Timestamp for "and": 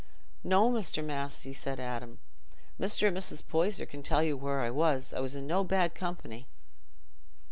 3.09-3.15